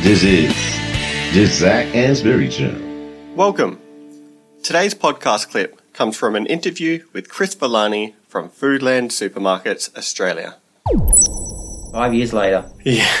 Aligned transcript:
This 0.00 0.22
is 0.22 0.54
the 1.34 1.44
Zach 1.46 1.86
Anesbury 1.88 2.52
Show. 2.52 2.72
Welcome. 3.34 3.80
Today's 4.62 4.94
podcast 4.94 5.50
clip 5.50 5.92
comes 5.92 6.16
from 6.16 6.36
an 6.36 6.46
interview 6.46 7.04
with 7.12 7.28
Chris 7.28 7.56
Villani 7.56 8.14
from 8.28 8.48
Foodland 8.48 9.10
Supermarkets 9.10 9.94
Australia. 9.98 10.56
Five 11.90 12.14
years 12.14 12.32
later. 12.32 12.70
Yeah. 12.84 13.12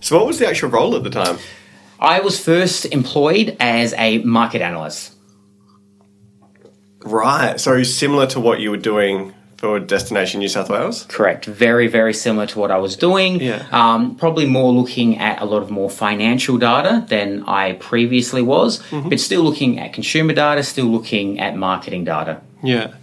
So, 0.00 0.16
what 0.16 0.26
was 0.26 0.40
the 0.40 0.48
actual 0.48 0.70
role 0.70 0.96
at 0.96 1.04
the 1.04 1.10
time? 1.10 1.38
I 2.00 2.18
was 2.18 2.44
first 2.44 2.86
employed 2.86 3.56
as 3.60 3.94
a 3.96 4.18
market 4.18 4.62
analyst. 4.62 5.14
Right. 7.02 7.60
So, 7.60 7.84
similar 7.84 8.26
to 8.26 8.40
what 8.40 8.58
you 8.58 8.72
were 8.72 8.76
doing 8.76 9.32
for 9.56 9.80
Destination 9.80 10.40
New 10.40 10.48
South 10.48 10.68
Wales? 10.68 11.06
Correct. 11.08 11.46
Very, 11.46 11.86
very 11.86 12.12
similar 12.12 12.46
to 12.46 12.58
what 12.58 12.70
I 12.70 12.78
was 12.78 12.96
doing. 12.96 13.40
Yeah. 13.40 13.66
Um, 13.72 14.16
probably 14.16 14.46
more 14.46 14.72
looking 14.72 15.18
at 15.18 15.40
a 15.40 15.44
lot 15.44 15.62
of 15.62 15.70
more 15.70 15.90
financial 15.90 16.58
data 16.58 17.04
than 17.08 17.42
I 17.44 17.72
previously 17.74 18.42
was, 18.42 18.82
but 18.90 19.18
still 19.20 19.42
looking 19.42 19.78
at 19.78 19.92
consumer 19.92 20.34
data, 20.34 20.62
still 20.62 20.86
looking 20.86 21.40
at 21.40 21.56
marketing 21.56 22.04
data. 22.04 22.40
Yeah. 22.62 22.94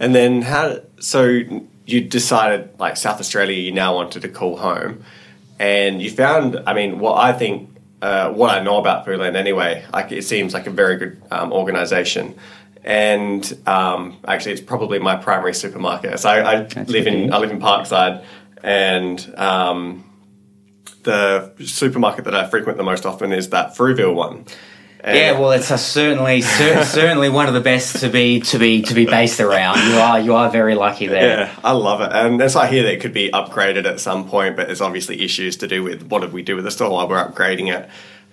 And 0.00 0.14
then, 0.14 0.42
how. 0.42 0.80
So, 0.98 1.40
you 1.86 2.00
decided, 2.00 2.70
like 2.78 2.96
South 2.96 3.20
Australia, 3.20 3.56
you 3.56 3.72
now 3.72 3.94
wanted 3.94 4.22
to 4.22 4.28
call 4.28 4.56
home. 4.56 5.04
And 5.58 6.02
you 6.02 6.10
found, 6.10 6.60
I 6.66 6.74
mean, 6.74 6.98
what 6.98 7.18
I 7.18 7.32
think, 7.32 7.70
uh, 8.00 8.32
what 8.32 8.50
I 8.50 8.62
know 8.62 8.78
about 8.78 9.06
Foodland 9.06 9.36
anyway, 9.36 9.84
like 9.92 10.10
it 10.10 10.24
seems 10.24 10.54
like 10.54 10.66
a 10.66 10.70
very 10.70 10.96
good 10.96 11.22
um, 11.30 11.52
organisation. 11.52 12.34
And 12.84 13.58
um, 13.66 14.18
actually, 14.26 14.52
it's 14.52 14.60
probably 14.60 14.98
my 14.98 15.16
primary 15.16 15.54
supermarket. 15.54 16.18
So 16.18 16.28
I, 16.30 16.54
I 16.62 16.66
live 16.86 17.06
in. 17.06 17.32
I 17.32 17.38
live 17.38 17.50
in 17.52 17.60
Parkside, 17.60 18.24
and 18.62 19.34
um, 19.36 20.04
the 21.04 21.52
supermarket 21.64 22.24
that 22.24 22.34
I 22.34 22.48
frequent 22.48 22.78
the 22.78 22.84
most 22.84 23.06
often 23.06 23.32
is 23.32 23.50
that 23.50 23.76
Frewville 23.76 24.14
one. 24.14 24.46
And- 25.04 25.16
Yeah, 25.18 25.32
well, 25.38 25.50
it's 25.52 25.70
a 25.72 25.78
certainly 25.78 26.42
cer- 26.42 26.84
certainly 26.84 27.28
one 27.28 27.48
of 27.48 27.54
the 27.54 27.60
best 27.60 28.00
to 28.00 28.08
be 28.08 28.40
to 28.40 28.58
be 28.58 28.82
to 28.82 28.94
be 28.94 29.04
based 29.04 29.40
around. 29.40 29.78
You 29.88 29.96
are 29.98 30.20
you 30.20 30.34
are 30.34 30.48
very 30.50 30.74
lucky 30.76 31.06
there. 31.08 31.38
Yeah, 31.46 31.56
I 31.64 31.72
love 31.72 32.00
it. 32.00 32.10
And 32.12 32.40
as 32.40 32.54
I 32.56 32.68
hear 32.68 32.84
that 32.84 32.92
it 32.94 33.00
could 33.00 33.12
be 33.12 33.30
upgraded 33.30 33.84
at 33.84 33.98
some 34.00 34.28
point, 34.28 34.54
but 34.56 34.66
there's 34.66 34.80
obviously 34.80 35.22
issues 35.22 35.56
to 35.58 35.66
do 35.68 35.82
with 35.82 36.02
what 36.08 36.22
did 36.22 36.32
we 36.32 36.42
do 36.42 36.54
with 36.56 36.64
the 36.64 36.70
store 36.70 36.90
while 36.90 37.08
we're 37.08 37.24
upgrading 37.24 37.72
it. 37.72 37.88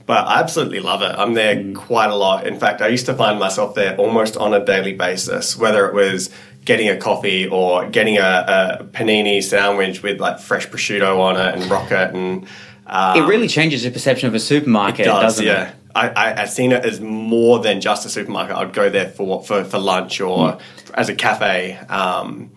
But 0.10 0.26
I 0.26 0.40
absolutely 0.40 0.80
love 0.80 1.04
it. 1.04 1.14
I'm 1.20 1.36
there 1.36 1.72
quite 1.76 2.10
a 2.10 2.16
lot. 2.16 2.48
In 2.48 2.60
fact, 2.60 2.82
I 2.82 2.88
used 2.88 3.06
to 3.06 3.14
find 3.14 3.38
myself 3.38 3.76
there 3.76 3.96
almost 3.98 4.38
on 4.38 4.56
a 4.56 4.66
daily 4.66 4.94
basis, 4.94 5.56
whether 5.56 5.88
it 5.88 5.94
was 5.94 6.32
getting 6.66 6.90
a 6.90 6.98
coffee 6.98 7.48
or 7.48 7.88
getting 7.88 8.18
a, 8.18 8.80
a 8.82 8.84
panini 8.86 9.44
sandwich 9.44 10.02
with 10.02 10.20
like 10.20 10.40
fresh 10.40 10.68
prosciutto 10.68 11.20
on 11.20 11.36
it 11.38 11.54
and 11.54 11.70
rocket 11.70 12.16
and 12.16 12.48
It 12.90 13.28
really 13.28 13.48
changes 13.48 13.84
your 13.84 13.94
perception 13.94 14.28
of 14.28 14.34
a 14.34 14.40
supermarket, 14.40 15.06
does, 15.06 15.22
doesn't 15.22 15.46
yeah. 15.46 15.70
it? 15.70 15.76
I, 15.94 16.10
I, 16.10 16.42
I've 16.42 16.50
seen 16.50 16.72
it 16.72 16.84
as 16.84 17.00
more 17.00 17.60
than 17.60 17.80
just 17.80 18.04
a 18.08 18.10
supermarket. 18.10 18.56
I'd 18.56 18.74
go 18.74 18.90
there 18.90 19.10
for 19.10 19.44
for, 19.44 19.64
for 19.64 19.78
lunch 19.78 20.20
or 20.22 20.58
as 20.96 21.10
a 21.10 21.14
cafe. 21.14 21.78
Um, 21.88 22.50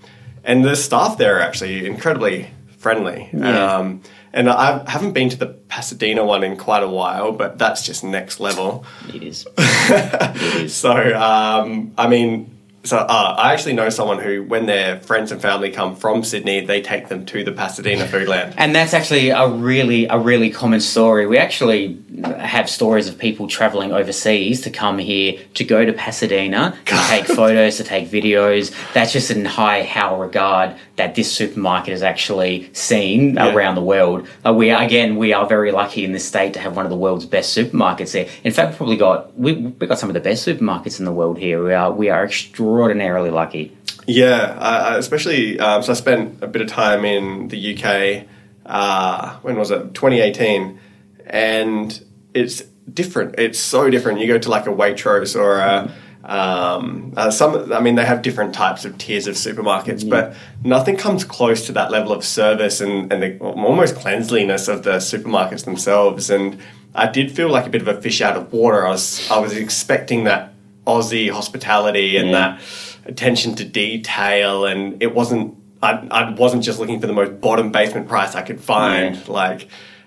and 0.42 0.64
the 0.64 0.74
staff 0.74 1.18
there 1.18 1.36
are 1.36 1.40
actually 1.40 1.84
incredibly 1.84 2.48
friendly. 2.78 3.28
Yeah. 3.30 3.74
Um, 3.74 4.00
and 4.32 4.48
I 4.48 4.88
haven't 4.90 5.12
been 5.12 5.28
to 5.30 5.36
the 5.36 5.46
Pasadena 5.46 6.24
one 6.24 6.44
in 6.44 6.56
quite 6.56 6.82
a 6.82 6.88
while, 6.88 7.32
but 7.32 7.58
that's 7.58 7.84
just 7.84 8.04
next 8.04 8.40
level. 8.40 8.84
It 9.12 9.22
is. 9.22 9.46
it 9.58 10.64
is. 10.64 10.74
So, 10.74 10.92
um, 11.18 11.92
I 11.98 12.08
mean, 12.08 12.51
so 12.84 12.96
uh, 12.98 13.34
I 13.38 13.52
actually 13.52 13.74
know 13.74 13.88
someone 13.90 14.18
who, 14.18 14.42
when 14.42 14.66
their 14.66 15.00
friends 15.00 15.30
and 15.30 15.40
family 15.40 15.70
come 15.70 15.94
from 15.94 16.24
Sydney, 16.24 16.64
they 16.64 16.82
take 16.82 17.08
them 17.08 17.24
to 17.26 17.44
the 17.44 17.52
Pasadena 17.52 18.06
Foodland. 18.06 18.54
And 18.56 18.74
that's 18.74 18.92
actually 18.92 19.30
a 19.30 19.48
really 19.48 20.06
a 20.06 20.18
really 20.18 20.50
common 20.50 20.80
story. 20.80 21.26
We 21.26 21.38
actually 21.38 21.98
have 22.38 22.68
stories 22.68 23.08
of 23.08 23.18
people 23.18 23.46
traveling 23.48 23.92
overseas 23.92 24.60
to 24.62 24.70
come 24.70 24.98
here 24.98 25.38
to 25.54 25.64
go 25.64 25.84
to 25.84 25.92
Pasadena 25.92 26.76
to 26.86 26.94
take 27.08 27.26
photos, 27.26 27.76
to 27.76 27.84
take 27.84 28.08
videos. 28.08 28.74
That's 28.94 29.12
just 29.12 29.30
in 29.30 29.44
high 29.44 29.82
how 29.84 30.20
regard 30.20 30.74
that 30.96 31.14
this 31.14 31.32
supermarket 31.32 31.94
is 31.94 32.02
actually 32.02 32.68
seen 32.74 33.34
Yeah. 33.34 33.54
around 33.54 33.76
the 33.76 33.82
world. 33.82 34.26
Uh, 34.44 34.52
we 34.52 34.70
are, 34.70 34.82
again 34.82 35.16
we 35.16 35.32
are 35.32 35.46
very 35.46 35.72
lucky 35.72 36.04
in 36.04 36.12
this 36.12 36.24
state 36.24 36.52
to 36.54 36.60
have 36.60 36.76
one 36.76 36.84
of 36.84 36.90
the 36.90 36.96
world's 36.96 37.26
best 37.26 37.56
supermarkets 37.56 38.12
there. 38.12 38.28
In 38.44 38.52
fact, 38.52 38.70
we've 38.70 38.76
probably 38.76 38.96
got 38.96 39.38
we 39.38 39.52
we 39.54 39.86
got 39.86 39.98
some 39.98 40.10
of 40.10 40.14
the 40.14 40.20
best 40.20 40.46
supermarkets 40.46 40.98
in 40.98 41.04
the 41.04 41.12
world 41.12 41.38
here. 41.38 41.62
We 41.64 41.74
are 41.74 41.90
we 41.92 42.08
are 42.10 42.24
extraordinarily 42.72 43.30
lucky. 43.30 43.76
Yeah, 44.06 44.56
uh, 44.58 44.96
especially 44.98 45.60
um, 45.60 45.82
so. 45.82 45.92
I 45.92 45.94
spent 45.94 46.42
a 46.42 46.46
bit 46.46 46.62
of 46.62 46.68
time 46.68 47.04
in 47.04 47.48
the 47.48 47.76
UK. 47.76 48.26
Uh, 48.66 49.36
when 49.42 49.56
was 49.56 49.70
it? 49.70 49.94
2018, 49.94 50.80
and 51.26 52.04
it's 52.34 52.62
different. 52.92 53.36
It's 53.38 53.58
so 53.58 53.90
different. 53.90 54.20
You 54.20 54.26
go 54.26 54.38
to 54.38 54.48
like 54.48 54.66
a 54.66 54.70
Waitrose 54.70 55.38
or 55.38 55.58
a. 55.58 55.92
Um, 56.24 57.14
uh, 57.16 57.32
some, 57.32 57.72
I 57.72 57.80
mean, 57.80 57.96
they 57.96 58.04
have 58.04 58.22
different 58.22 58.54
types 58.54 58.84
of 58.84 58.96
tiers 58.96 59.26
of 59.26 59.34
supermarkets, 59.34 60.08
but 60.08 60.36
nothing 60.62 60.96
comes 60.96 61.24
close 61.24 61.66
to 61.66 61.72
that 61.72 61.90
level 61.90 62.12
of 62.12 62.24
service 62.24 62.80
and, 62.80 63.12
and 63.12 63.20
the 63.20 63.38
almost 63.40 63.96
cleanliness 63.96 64.68
of 64.68 64.84
the 64.84 64.98
supermarkets 64.98 65.64
themselves. 65.64 66.30
And 66.30 66.58
I 66.94 67.08
did 67.10 67.32
feel 67.32 67.48
like 67.48 67.66
a 67.66 67.70
bit 67.70 67.82
of 67.82 67.88
a 67.88 68.00
fish 68.00 68.20
out 68.20 68.36
of 68.36 68.52
water. 68.52 68.86
I 68.86 68.90
was, 68.90 69.28
I 69.32 69.40
was 69.40 69.52
expecting 69.52 70.22
that 70.24 70.51
Aussie 70.86 71.30
hospitality 71.30 72.16
and 72.16 72.30
Yeah. 72.30 72.56
that 72.56 72.62
attention 73.06 73.54
to 73.56 73.64
detail, 73.64 74.64
and 74.66 75.02
it 75.02 75.14
wasn't. 75.14 75.56
I, 75.82 76.06
I 76.10 76.30
wasn't 76.30 76.62
just 76.62 76.78
looking 76.78 77.00
for 77.00 77.06
the 77.08 77.12
most 77.12 77.40
bottom 77.40 77.72
basement 77.72 78.06
price 78.08 78.34
I 78.36 78.42
could 78.42 78.60
find. 78.60 79.16
Yeah. 79.16 79.22
Like, 79.26 79.62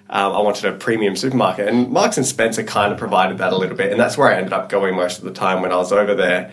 um, 0.09 0.31
I 0.31 0.39
wanted 0.39 0.65
a 0.65 0.77
premium 0.77 1.15
supermarket, 1.17 1.67
and 1.67 1.89
Marks 1.91 2.15
and 2.17 2.25
Spencer 2.25 2.63
kind 2.63 2.93
of 2.93 2.97
provided 2.99 3.37
that 3.39 3.51
a 3.51 3.57
little 3.57 3.75
bit, 3.75 3.91
and 3.91 3.99
that's 3.99 4.17
where 4.17 4.29
I 4.31 4.37
ended 4.37 4.53
up 4.53 4.69
going 4.69 4.95
most 4.95 5.17
of 5.19 5.25
the 5.25 5.31
time 5.33 5.61
when 5.61 5.71
I 5.71 5.75
was 5.77 5.91
over 5.91 6.15
there. 6.15 6.51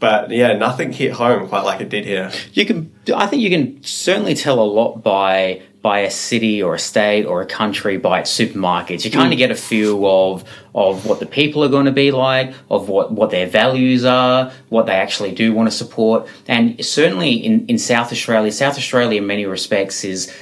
But 0.00 0.30
yeah, 0.32 0.52
nothing 0.54 0.92
hit 0.92 1.12
home 1.12 1.48
quite 1.48 1.64
like 1.64 1.80
it 1.80 1.88
did 1.88 2.04
here. 2.04 2.32
You 2.52 2.66
can, 2.66 2.92
I 3.14 3.26
think, 3.26 3.42
you 3.42 3.48
can 3.50 3.82
certainly 3.84 4.34
tell 4.34 4.58
a 4.60 4.64
lot 4.66 5.02
by 5.04 5.62
by 5.84 5.98
a 5.98 6.10
city 6.10 6.62
or 6.62 6.74
a 6.74 6.78
state 6.78 7.26
or 7.26 7.42
a 7.42 7.46
country 7.46 7.98
by 7.98 8.20
its 8.20 8.34
supermarkets. 8.34 9.04
You 9.04 9.10
kind 9.10 9.34
of 9.34 9.38
get 9.38 9.50
a 9.50 9.54
feel 9.54 10.06
of 10.06 10.42
of 10.74 11.04
what 11.04 11.20
the 11.20 11.26
people 11.26 11.62
are 11.62 11.68
going 11.68 11.84
to 11.84 11.92
be 11.92 12.10
like, 12.10 12.54
of 12.70 12.88
what 12.88 13.12
what 13.12 13.30
their 13.30 13.46
values 13.46 14.02
are, 14.02 14.50
what 14.70 14.86
they 14.86 14.94
actually 14.94 15.32
do 15.32 15.52
want 15.52 15.70
to 15.70 15.76
support, 15.76 16.26
and 16.48 16.82
certainly 16.82 17.34
in 17.34 17.66
in 17.66 17.76
South 17.76 18.12
Australia, 18.12 18.50
South 18.50 18.78
Australia 18.78 19.20
in 19.20 19.26
many 19.26 19.44
respects 19.44 20.04
is 20.04 20.34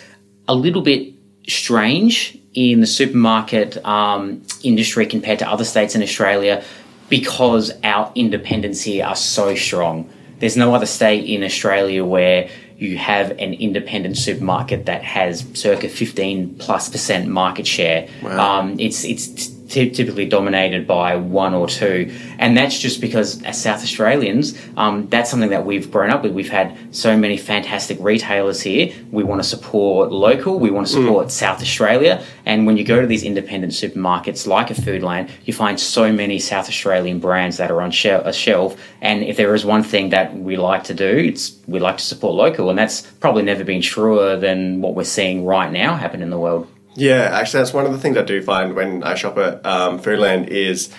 a 0.47 0.55
little 0.55 0.81
bit 0.83 1.13
strange 1.49 2.39
in 2.55 2.81
the 2.81 2.87
supermarket 2.87 3.85
um, 3.85 4.43
industry 4.63 5.07
compared 5.07 5.41
to 5.41 5.49
other 5.49 5.65
states 5.65 5.97
in 5.97 6.05
Australia 6.05 6.63
because 7.09 7.73
our 7.83 8.13
independence 8.15 8.83
here 8.83 9.05
are 9.05 9.17
so 9.17 9.57
strong. 9.57 10.09
There's 10.39 10.57
no 10.57 10.73
other 10.73 10.87
state 10.87 11.25
in 11.25 11.43
Australia 11.43 12.05
where 12.05 12.49
you 12.83 12.99
have 12.99 13.31
an 13.33 13.55
independent 13.55 14.17
supermarket 14.17 14.87
that 14.87 15.03
has 15.05 15.47
circa 15.55 15.89
15 15.89 16.57
plus 16.57 16.89
percent 16.89 17.29
market 17.29 17.67
share. 17.67 18.09
Um, 18.41 18.79
it's 18.79 19.05
it's 19.05 19.52
t- 19.73 19.91
typically 19.91 20.27
dominated 20.27 20.87
by 20.87 21.17
one 21.17 21.55
or 21.55 21.67
two, 21.67 22.15
and 22.39 22.57
that's 22.57 22.79
just 22.79 23.01
because 23.01 23.43
as 23.43 23.61
South 23.61 23.83
Australians, 23.83 24.57
um, 24.77 25.09
that's 25.09 25.31
something 25.31 25.51
that 25.51 25.65
we've 25.65 25.91
grown 25.91 26.11
up 26.11 26.23
with. 26.23 26.33
We've 26.33 26.51
had 26.51 26.77
so 26.95 27.17
many 27.17 27.37
fantastic 27.37 27.99
retailers 28.01 28.61
here. 28.61 28.93
We 29.11 29.25
want 29.25 29.43
to 29.43 29.49
support 29.49 30.13
local. 30.13 30.59
We 30.59 30.71
want 30.71 30.87
to 30.87 30.93
support 30.93 31.31
South 31.31 31.63
Australia, 31.63 32.23
and 32.45 32.67
when 32.67 32.77
you 32.77 32.85
go 32.85 33.01
to 33.01 33.07
these 33.07 33.23
independent 33.23 33.73
supermarkets 33.73 34.47
like 34.47 34.71
a 34.71 34.75
Foodland, 34.75 35.31
you 35.45 35.53
find 35.53 35.81
so 35.81 36.13
many 36.13 36.39
South 36.39 36.69
Australian 36.69 37.19
brands 37.19 37.57
that 37.57 37.71
are 37.71 37.81
on 37.81 37.91
shel- 37.91 38.23
a 38.27 38.33
shelf. 38.33 38.77
And 39.01 39.25
if 39.25 39.37
there 39.37 39.55
is 39.55 39.65
one 39.65 39.83
thing 39.83 40.11
that 40.11 40.37
we 40.37 40.57
like 40.57 40.85
to 40.85 40.95
do, 40.95 41.09
it's 41.31 41.57
we 41.67 41.81
like 41.81 41.97
to 41.97 42.05
support 42.05 42.35
local, 42.35 42.69
and 42.71 42.79
that's 42.79 43.01
probably 43.01 43.43
never 43.43 43.65
been 43.65 43.81
truer 43.81 44.37
than 44.37 44.83
what 44.83 44.95
we're 44.95 45.05
seeing 45.05 45.47
right 45.47 45.73
now 45.73 45.97
happen 45.97 46.23
in 46.23 46.31
the 46.31 46.39
world. 46.39 46.69
Yeah, 46.95 47.29
actually, 47.33 47.61
that's 47.61 47.73
one 47.73 47.87
of 47.87 47.93
the 47.93 47.99
things 47.99 48.17
I 48.17 48.23
do 48.23 48.43
find 48.43 48.75
when 48.75 49.03
I 49.03 49.15
shop 49.15 49.39
at 49.39 49.65
um, 49.65 49.99
Foodland 49.99 50.49
is 50.49 50.91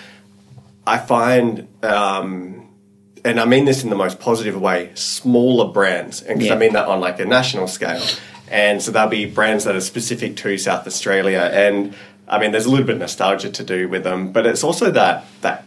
I 0.86 0.98
find, 0.98 1.68
um, 1.84 2.68
and 3.24 3.38
I 3.40 3.44
mean 3.44 3.64
this 3.64 3.84
in 3.84 3.90
the 3.90 3.96
most 3.96 4.18
positive 4.18 4.60
way, 4.60 4.90
smaller 4.94 5.72
brands, 5.72 6.20
and 6.22 6.38
'cause 6.38 6.48
Yeah. 6.48 6.54
I 6.54 6.58
mean 6.58 6.72
that 6.72 6.88
on 6.88 7.00
like 7.00 7.20
a 7.20 7.24
national 7.24 7.68
scale, 7.68 8.02
and 8.50 8.82
so 8.82 8.90
there'll 8.90 9.08
be 9.08 9.24
brands 9.26 9.64
that 9.64 9.74
are 9.76 9.80
specific 9.80 10.36
to 10.38 10.58
South 10.58 10.86
Australia, 10.86 11.48
and 11.52 11.94
I 12.28 12.38
mean 12.38 12.50
there's 12.52 12.66
a 12.66 12.70
little 12.70 12.86
bit 12.86 12.96
of 12.96 13.00
nostalgia 13.00 13.50
to 13.50 13.62
do 13.64 13.88
with 13.88 14.02
them, 14.04 14.32
but 14.32 14.46
it's 14.46 14.64
also 14.64 14.90
that 14.90 15.24
that 15.42 15.64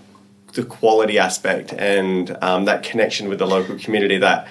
the 0.54 0.64
quality 0.64 1.18
aspect 1.20 1.74
and 1.74 2.36
um, 2.42 2.66
that 2.66 2.84
connection 2.84 3.30
with 3.30 3.40
the 3.40 3.48
local 3.48 3.78
community 3.78 4.18
that. 4.18 4.48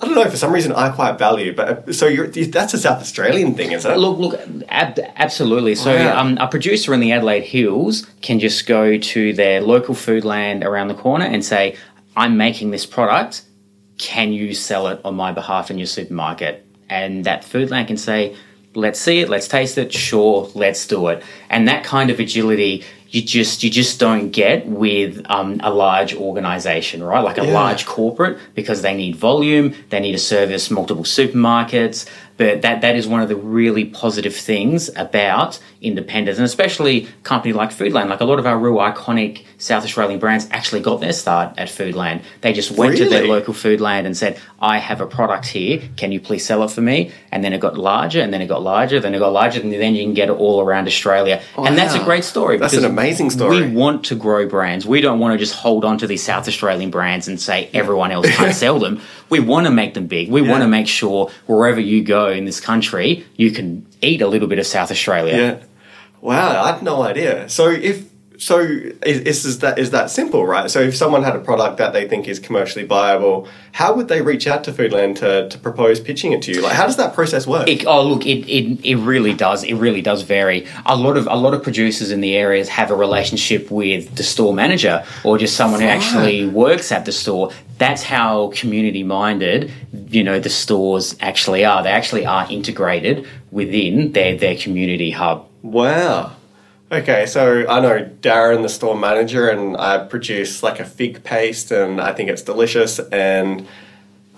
I 0.00 0.06
don't 0.06 0.14
know. 0.14 0.30
For 0.30 0.36
some 0.36 0.52
reason, 0.52 0.72
I 0.72 0.90
quite 0.90 1.18
value. 1.18 1.54
But 1.54 1.88
uh, 1.88 1.92
so 1.92 2.06
you're, 2.06 2.28
that's 2.28 2.72
a 2.74 2.78
South 2.78 3.00
Australian 3.00 3.54
thing, 3.54 3.72
is 3.72 3.84
it? 3.84 3.96
Look, 3.98 4.18
look, 4.18 4.40
ab- 4.68 5.00
absolutely. 5.16 5.74
So, 5.74 5.94
Wow. 5.94 6.20
um, 6.20 6.38
a 6.38 6.46
producer 6.46 6.94
in 6.94 7.00
the 7.00 7.12
Adelaide 7.12 7.42
Hills 7.42 8.06
can 8.22 8.38
just 8.38 8.66
go 8.66 8.96
to 8.96 9.32
their 9.32 9.60
local 9.60 9.94
Foodland 9.96 10.64
around 10.64 10.88
the 10.88 10.94
corner 10.94 11.24
and 11.24 11.44
say, 11.44 11.76
"I'm 12.16 12.36
making 12.36 12.70
this 12.70 12.86
product. 12.86 13.42
Can 13.98 14.32
you 14.32 14.54
sell 14.54 14.86
it 14.86 15.00
on 15.04 15.16
my 15.16 15.32
behalf 15.32 15.70
in 15.70 15.78
your 15.78 15.86
supermarket?" 15.88 16.64
And 16.88 17.24
that 17.24 17.42
Foodland 17.42 17.88
can 17.88 17.96
say, 17.96 18.36
let's 18.78 19.00
see 19.00 19.20
it, 19.20 19.28
let's 19.28 19.48
taste 19.48 19.76
it, 19.78 19.92
sure, 19.92 20.50
let's 20.54 20.86
do 20.86 21.08
it. 21.08 21.22
And 21.50 21.68
that 21.68 21.84
kind 21.84 22.10
of 22.10 22.20
agility 22.20 22.84
you 23.10 23.22
just 23.22 23.64
you 23.64 23.70
just 23.70 23.98
don't 23.98 24.30
get 24.30 24.66
with 24.66 25.24
um, 25.30 25.60
a 25.62 25.70
large 25.72 26.14
organization, 26.14 27.02
right? 27.02 27.20
Like 27.24 27.38
a 27.38 27.46
Yeah. 27.46 27.54
large 27.54 27.86
corporate 27.86 28.38
because 28.54 28.82
they 28.82 28.94
need 28.94 29.16
volume, 29.16 29.74
they 29.88 29.98
need 30.00 30.12
to 30.12 30.18
service 30.18 30.70
multiple 30.70 31.04
supermarkets. 31.04 32.06
But 32.38 32.62
that 32.62 32.80
that 32.80 32.96
is 32.96 33.06
one 33.06 33.20
of 33.20 33.28
the 33.28 33.36
really 33.36 33.84
positive 33.84 34.34
things 34.34 34.90
about 34.96 35.60
independence, 35.80 36.38
and 36.38 36.44
especially 36.44 37.04
a 37.04 37.08
company 37.22 37.52
like 37.52 37.70
Foodland. 37.70 38.08
Like 38.08 38.20
a 38.20 38.24
lot 38.24 38.38
of 38.38 38.46
our 38.46 38.58
real 38.58 38.76
iconic 38.76 39.44
South 39.58 39.84
Australian 39.84 40.18
brands 40.18 40.48
actually 40.50 40.80
got 40.80 41.00
their 41.00 41.12
start 41.12 41.54
at 41.58 41.68
Foodland. 41.68 42.22
They 42.40 42.52
just 42.52 42.70
went 42.70 42.96
to 42.98 43.08
their 43.08 43.26
local 43.26 43.54
Foodland 43.54 44.06
and 44.06 44.16
said, 44.16 44.38
"I 44.60 44.78
have 44.78 45.00
a 45.00 45.06
product 45.06 45.46
here. 45.46 45.82
Can 45.96 46.12
you 46.12 46.20
please 46.20 46.44
sell 46.44 46.62
it 46.62 46.70
for 46.70 46.80
me?" 46.80 47.10
And 47.32 47.44
then 47.44 47.52
it 47.52 47.60
got 47.60 47.76
larger, 47.76 48.20
and 48.20 48.32
then 48.32 48.40
it 48.40 48.46
got 48.46 48.62
larger, 48.62 49.00
then 49.00 49.14
it 49.14 49.18
got 49.18 49.32
larger, 49.32 49.60
and 49.60 49.72
then 49.72 49.94
you 49.96 50.04
can 50.04 50.14
get 50.14 50.28
it 50.28 50.32
all 50.32 50.60
around 50.60 50.86
Australia. 50.86 51.42
Oh, 51.56 51.64
and 51.64 51.76
that's 51.76 51.94
a 51.94 52.04
great 52.04 52.24
story. 52.24 52.56
That's 52.56 52.74
an 52.74 52.84
amazing 52.84 53.30
story. 53.30 53.62
We 53.62 53.74
want 53.74 54.04
to 54.04 54.14
grow 54.14 54.46
brands. 54.46 54.86
We 54.86 55.00
don't 55.00 55.18
want 55.18 55.32
to 55.34 55.38
just 55.38 55.54
hold 55.54 55.84
on 55.84 55.98
to 55.98 56.06
these 56.06 56.22
South 56.22 56.46
Australian 56.46 56.90
brands 56.90 57.26
and 57.26 57.40
say 57.40 57.68
everyone 57.74 58.12
else 58.12 58.30
can't 58.30 58.54
sell 58.64 58.78
them. 58.78 59.00
We 59.30 59.40
want 59.40 59.66
to 59.66 59.70
make 59.70 59.94
them 59.94 60.06
big. 60.06 60.30
We 60.30 60.42
want 60.42 60.62
to 60.62 60.68
make 60.68 60.88
sure 60.88 61.30
wherever 61.46 61.80
you 61.80 62.02
go 62.02 62.28
in 62.28 62.44
this 62.44 62.60
country, 62.60 63.26
you 63.36 63.50
can 63.50 63.86
eat 64.00 64.22
a 64.22 64.26
little 64.26 64.48
bit 64.48 64.58
of 64.58 64.66
South 64.66 64.90
Australia. 64.90 65.36
Yeah. 65.36 65.64
Wow, 66.20 66.62
I 66.62 66.72
had 66.72 66.82
no 66.82 67.02
idea. 67.02 67.48
So 67.48 67.70
if 67.70 68.04
so, 68.38 68.60
is, 68.60 69.20
is, 69.22 69.44
is 69.44 69.58
that 69.58 69.80
is 69.80 69.90
that 69.90 70.10
simple, 70.10 70.46
right? 70.46 70.70
So 70.70 70.80
if 70.80 70.96
someone 70.96 71.24
had 71.24 71.34
a 71.34 71.40
product 71.40 71.76
that 71.78 71.92
they 71.92 72.06
think 72.06 72.28
is 72.28 72.38
commercially 72.38 72.84
viable, 72.84 73.48
how 73.72 73.94
would 73.94 74.06
they 74.06 74.22
reach 74.22 74.46
out 74.46 74.62
to 74.64 74.72
Foodland 74.72 75.16
to, 75.16 75.48
to 75.48 75.58
propose 75.58 75.98
pitching 75.98 76.30
it 76.30 76.42
to 76.42 76.52
you? 76.52 76.62
Like, 76.62 76.74
how 76.74 76.86
does 76.86 76.96
that 76.98 77.14
process 77.14 77.48
work? 77.48 77.66
It, 77.66 77.84
oh 77.84 78.06
look, 78.06 78.26
it, 78.26 78.48
it 78.48 78.78
it 78.84 78.94
really 78.94 79.34
does. 79.34 79.64
It 79.64 79.74
really 79.74 80.02
does 80.02 80.22
vary. 80.22 80.68
A 80.86 80.96
lot 80.96 81.16
of 81.16 81.26
a 81.26 81.34
lot 81.34 81.52
of 81.52 81.64
producers 81.64 82.12
in 82.12 82.20
the 82.20 82.36
areas 82.36 82.68
have 82.68 82.92
a 82.92 82.94
relationship 82.94 83.72
with 83.72 84.14
the 84.14 84.22
store 84.22 84.54
manager 84.54 85.04
or 85.24 85.36
just 85.36 85.56
someone 85.56 85.80
who 85.80 85.88
actually 85.88 86.46
works 86.46 86.92
at 86.92 87.06
the 87.06 87.12
store. 87.12 87.50
That's 87.78 88.04
how 88.04 88.52
community 88.54 89.02
minded, 89.02 89.72
you 90.10 90.22
know, 90.22 90.38
the 90.38 90.48
stores 90.48 91.16
actually 91.20 91.64
are. 91.64 91.82
They 91.82 91.90
actually 91.90 92.24
are 92.24 92.46
integrated 92.48 93.26
within 93.50 94.12
their 94.12 94.36
their 94.36 94.56
community 94.56 95.10
hub. 95.10 95.48
Wow. 95.62 96.36
Okay, 96.90 97.26
so 97.26 97.66
I 97.68 97.80
know 97.80 98.04
Darren, 98.22 98.62
the 98.62 98.68
store 98.70 98.96
manager, 98.96 99.48
and 99.50 99.76
I 99.76 99.98
produce 100.06 100.62
like 100.62 100.80
a 100.80 100.84
fig 100.86 101.22
paste, 101.22 101.70
and 101.70 102.00
I 102.00 102.12
think 102.14 102.30
it's 102.30 102.42
delicious. 102.42 102.98
And 102.98 103.66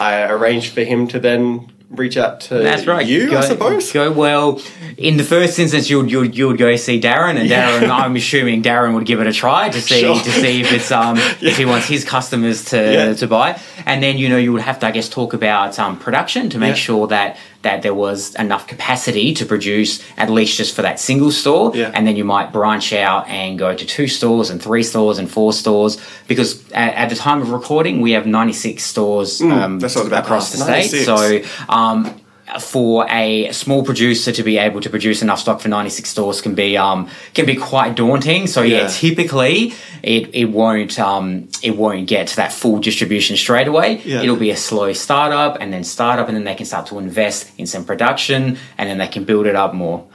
I 0.00 0.24
arranged 0.24 0.72
for 0.72 0.82
him 0.82 1.06
to 1.08 1.20
then 1.20 1.70
reach 1.90 2.16
out 2.16 2.40
to 2.40 2.54
That's 2.54 2.86
right. 2.86 3.04
you, 3.06 3.30
go, 3.30 3.38
I 3.38 3.40
suppose. 3.42 3.92
Go 3.92 4.10
well. 4.12 4.60
In 4.96 5.16
the 5.16 5.22
first 5.24 5.58
instance, 5.60 5.88
you'd 5.90 6.10
you'd, 6.10 6.36
you'd 6.36 6.58
go 6.58 6.74
see 6.74 7.00
Darren, 7.00 7.36
and 7.38 7.48
Yeah. 7.48 7.80
Darren. 7.80 7.88
I'm 7.90 8.16
assuming 8.16 8.62
Darren 8.64 8.94
would 8.94 9.06
give 9.06 9.20
it 9.20 9.28
a 9.28 9.32
try 9.32 9.68
to 9.68 9.80
see 9.90 10.00
Sure. 10.00 10.16
to 10.20 10.30
see 10.30 10.60
if 10.60 10.72
it's 10.72 10.90
um 10.90 11.18
if 11.40 11.56
he 11.56 11.64
wants 11.64 11.86
his 11.86 12.04
customers 12.04 12.64
to 12.66 12.76
Yeah. 12.92 13.14
to 13.14 13.26
buy, 13.28 13.60
and 13.86 14.02
then 14.02 14.18
you 14.18 14.28
know 14.28 14.36
you 14.38 14.52
would 14.52 14.62
have 14.62 14.80
to 14.80 14.86
I 14.88 14.90
guess 14.90 15.08
talk 15.08 15.34
about 15.34 15.78
um 15.78 15.98
production 16.00 16.50
to 16.50 16.58
make 16.58 16.70
Yeah. 16.70 16.74
sure 16.74 17.06
that 17.08 17.36
that 17.62 17.82
there 17.82 17.94
was 17.94 18.34
enough 18.36 18.66
capacity 18.66 19.34
to 19.34 19.44
produce 19.44 20.02
at 20.16 20.30
least 20.30 20.56
just 20.56 20.74
for 20.74 20.82
that 20.82 20.98
single 20.98 21.30
store, 21.30 21.72
Yeah. 21.74 21.90
and 21.94 22.06
then 22.06 22.16
you 22.16 22.24
might 22.24 22.52
branch 22.52 22.92
out 22.92 23.28
and 23.28 23.58
go 23.58 23.74
to 23.74 23.84
two 23.86 24.06
stores 24.08 24.50
and 24.50 24.62
three 24.62 24.82
stores 24.82 25.18
and 25.18 25.30
four 25.30 25.52
stores 25.52 25.98
because 26.26 26.62
at, 26.72 26.94
at 26.94 27.08
the 27.10 27.16
time 27.16 27.42
of 27.42 27.50
recording 27.50 28.00
we 28.00 28.12
have 28.12 28.26
96 28.26 28.82
stores 28.82 29.40
um, 29.42 29.50
Mm, 29.50 29.80
that's 29.80 29.94
what 29.94 30.02
I 30.02 30.04
was 30.04 30.08
about 30.08 30.20
to 30.20 30.24
across 30.26 30.52
the 30.52 30.58
state. 30.58 31.04
So 31.04 31.42
um, 31.68 32.19
for 32.58 33.06
a 33.10 33.52
small 33.52 33.84
producer 33.84 34.32
to 34.32 34.42
be 34.42 34.58
able 34.58 34.80
to 34.80 34.90
produce 34.90 35.22
enough 35.22 35.40
stock 35.40 35.60
for 35.60 35.68
96 35.68 36.08
stores 36.08 36.40
can 36.40 36.54
be 36.54 36.76
um, 36.76 37.08
can 37.34 37.46
be 37.46 37.54
quite 37.54 37.94
daunting. 37.94 38.46
So 38.46 38.62
yeah, 38.62 38.78
Yeah. 38.82 38.86
typically 38.88 39.74
it, 40.02 40.34
it 40.34 40.46
won't 40.46 40.98
um, 40.98 41.48
it 41.62 41.76
won't 41.76 42.08
get 42.08 42.28
to 42.28 42.36
that 42.36 42.52
full 42.52 42.78
distribution 42.78 43.36
straight 43.36 43.68
away. 43.68 44.00
Yeah. 44.04 44.22
It'll 44.22 44.36
be 44.36 44.50
a 44.50 44.56
slow 44.56 44.92
startup 44.92 45.58
and 45.60 45.72
then 45.72 45.84
startup 45.84 46.26
and 46.28 46.36
then 46.36 46.44
they 46.44 46.54
can 46.54 46.66
start 46.66 46.86
to 46.86 46.98
invest 46.98 47.50
in 47.58 47.66
some 47.66 47.84
production 47.84 48.58
and 48.78 48.88
then 48.88 48.98
they 48.98 49.08
can 49.08 49.24
build 49.24 49.46
it 49.46 49.54
up 49.56 49.74
more. 49.74 50.06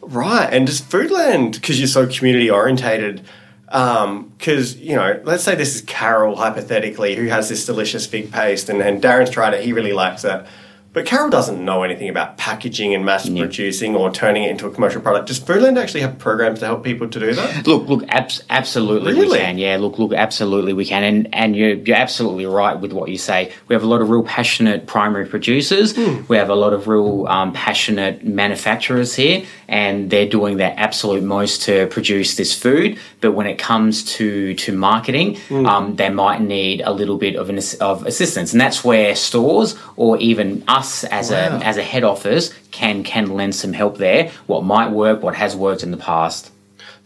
Right, 0.00 0.48
and 0.52 0.66
does 0.66 0.80
Foodland 0.80 1.54
because 1.54 1.78
you're 1.78 1.86
so 1.88 2.08
community 2.08 2.50
orientated? 2.50 3.22
Because 3.66 4.76
you 4.76 4.96
know, 4.96 5.20
let's 5.24 5.44
say 5.44 5.54
this 5.54 5.74
is 5.76 5.80
Carol 5.82 6.36
hypothetically, 6.36 7.14
who 7.16 7.26
has 7.28 7.48
this 7.48 7.64
delicious 7.64 8.04
fig 8.06 8.30
paste, 8.30 8.68
and, 8.68 8.82
and 8.82 9.02
Darren's 9.02 9.30
tried 9.30 9.54
it, 9.54 9.64
he 9.64 9.72
really 9.72 9.92
likes 9.92 10.24
it. 10.24 10.44
But 10.92 11.06
Carol 11.06 11.30
doesn't 11.30 11.64
know 11.64 11.84
anything 11.84 12.10
about 12.10 12.36
packaging 12.36 12.94
and 12.94 13.02
mass 13.02 13.26
producing 13.26 13.96
or 13.96 14.10
turning 14.10 14.42
it 14.42 14.50
into 14.50 14.66
a 14.66 14.70
commercial 14.70 15.00
product. 15.00 15.28
Does 15.28 15.40
Foodland 15.40 15.80
actually 15.80 16.02
have 16.02 16.18
programs 16.18 16.58
to 16.58 16.66
help 16.66 16.84
people 16.84 17.08
to 17.08 17.18
do 17.18 17.32
that? 17.32 17.66
Look, 17.66 17.88
look, 17.88 18.04
abs- 18.08 18.42
absolutely 18.50 19.14
we 19.14 19.30
can. 19.30 19.56
Yeah, 19.56 19.78
look, 19.78 19.98
look, 19.98 20.12
absolutely 20.12 20.74
we 20.74 20.84
can. 20.84 21.02
And 21.02 21.34
and 21.34 21.56
you're 21.56 21.74
you're 21.74 21.96
absolutely 21.96 22.44
right 22.44 22.78
with 22.78 22.92
what 22.92 23.08
you 23.08 23.16
say. 23.16 23.52
We 23.68 23.74
have 23.74 23.82
a 23.82 23.86
lot 23.86 24.02
of 24.02 24.10
real 24.10 24.22
passionate 24.22 24.86
primary 24.86 25.24
producers. 25.24 25.96
We 26.28 26.36
have 26.36 26.50
a 26.50 26.54
lot 26.54 26.74
of 26.74 26.88
real 26.88 27.26
um, 27.26 27.54
passionate 27.54 28.22
manufacturers 28.22 29.14
here, 29.14 29.46
and 29.68 30.10
they're 30.10 30.28
doing 30.28 30.58
their 30.58 30.74
absolute 30.76 31.22
most 31.22 31.62
to 31.62 31.86
produce 31.86 32.36
this 32.36 32.52
food. 32.54 32.98
But 33.22 33.32
when 33.32 33.46
it 33.46 33.56
comes 33.56 34.04
to 34.16 34.54
to 34.56 34.76
marketing, 34.76 35.38
um, 35.50 35.96
they 35.96 36.10
might 36.10 36.42
need 36.42 36.82
a 36.82 36.92
little 36.92 37.16
bit 37.16 37.36
of 37.36 37.48
an 37.48 37.58
of 37.80 38.04
assistance, 38.04 38.52
and 38.52 38.60
that's 38.60 38.84
where 38.84 39.16
stores 39.16 39.74
or 39.96 40.18
even 40.18 40.62
us 40.68 40.81
as 41.04 41.30
Wow. 41.30 41.36
a 41.36 41.64
as 41.64 41.76
a 41.76 41.82
head 41.82 42.04
office 42.04 42.52
can 42.70 43.02
can 43.02 43.34
lend 43.36 43.54
some 43.54 43.72
help 43.72 43.98
there. 43.98 44.30
What 44.46 44.62
might 44.64 44.90
work, 44.90 45.22
what 45.22 45.34
has 45.34 45.54
worked 45.56 45.82
in 45.82 45.90
the 45.90 45.96
past. 45.96 46.50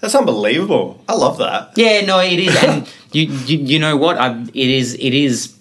That's 0.01 0.15
unbelievable. 0.15 1.01
I 1.09 1.15
love 1.15 1.39
that. 1.39 1.73
Yeah, 1.77 2.05
no, 2.05 2.19
it 2.21 2.39
is, 2.39 2.55
and 2.63 2.87
you, 3.13 3.23
you 3.49 3.59
you 3.59 3.79
know 3.79 3.97
what? 3.97 4.19
I, 4.19 4.29
it 4.53 4.71
is 4.81 4.95
it 4.95 5.15
is 5.15 5.56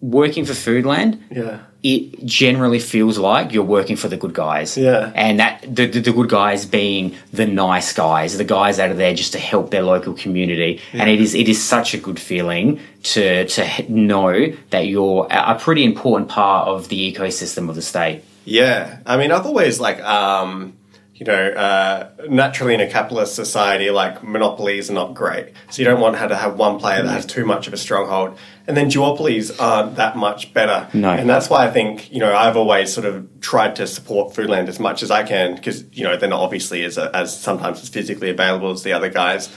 working 0.00 0.44
for 0.44 0.52
Foodland. 0.52 1.20
Yeah. 1.30 1.60
It 1.82 2.26
generally 2.26 2.78
feels 2.78 3.16
like 3.16 3.54
you're 3.54 3.64
working 3.64 3.96
for 3.96 4.08
the 4.08 4.18
good 4.18 4.34
guys. 4.34 4.76
Yeah. 4.76 5.12
and 5.14 5.40
that 5.40 5.62
the, 5.62 5.86
the, 5.86 6.00
the 6.00 6.12
good 6.12 6.28
guys 6.28 6.66
being 6.66 7.16
the 7.32 7.46
nice 7.46 7.92
guys, 7.94 8.36
the 8.36 8.44
guys 8.44 8.76
that 8.76 8.90
are 8.90 8.94
there 8.94 9.14
just 9.14 9.32
to 9.32 9.38
help 9.38 9.70
their 9.70 9.82
local 9.82 10.12
community, 10.12 10.80
and 10.92 11.08
it 11.08 11.20
is 11.20 11.34
it 11.34 11.48
is 11.48 11.62
such 11.62 11.94
a 11.94 11.98
good 11.98 12.18
feeling 12.20 12.80
to 13.04 13.46
to 13.46 13.90
know 13.90 14.52
that 14.70 14.86
you're 14.88 15.26
a 15.30 15.54
a 15.54 15.58
pretty 15.58 15.84
important 15.84 16.28
part 16.28 16.68
of 16.68 16.88
the 16.88 17.12
ecosystem 17.12 17.70
of 17.70 17.74
the 17.76 17.82
state. 17.82 18.24
Yeah, 18.44 18.98
I 19.06 19.16
mean, 19.16 19.32
I've 19.32 19.46
always 19.46 19.80
like, 19.80 20.00
um, 20.02 20.74
you 21.20 21.26
know, 21.26 21.50
uh, 21.50 22.08
naturally 22.30 22.72
in 22.72 22.80
a 22.80 22.88
capitalist 22.88 23.34
society, 23.34 23.90
like 23.90 24.24
monopolies 24.24 24.88
are 24.88 24.94
not 24.94 25.12
great. 25.12 25.52
So 25.70 25.82
you 25.82 25.84
don't 25.84 26.00
want 26.00 26.16
to 26.16 26.34
have 26.34 26.56
one 26.56 26.78
player 26.78 27.02
that 27.02 27.10
has 27.10 27.26
too 27.26 27.44
much 27.44 27.66
of 27.66 27.74
a 27.74 27.76
stronghold, 27.76 28.38
and 28.66 28.74
then 28.74 28.88
duopolies 28.88 29.54
aren't 29.60 29.96
that 29.96 30.16
much 30.16 30.54
better. 30.54 30.88
No. 30.94 31.10
and 31.10 31.28
that's 31.28 31.50
why 31.50 31.66
I 31.66 31.70
think 31.70 32.10
you 32.10 32.20
know 32.20 32.34
I've 32.34 32.56
always 32.56 32.90
sort 32.90 33.04
of 33.04 33.28
tried 33.42 33.76
to 33.76 33.86
support 33.86 34.32
Foodland 34.34 34.68
as 34.68 34.80
much 34.80 35.02
as 35.02 35.10
I 35.10 35.22
can 35.24 35.56
because 35.56 35.84
you 35.92 36.04
know 36.04 36.16
they're 36.16 36.30
not 36.30 36.40
obviously 36.40 36.84
as 36.84 36.96
as 36.96 37.38
sometimes 37.38 37.82
as 37.82 37.90
physically 37.90 38.30
available 38.30 38.70
as 38.70 38.82
the 38.82 38.94
other 38.94 39.10
guys, 39.10 39.54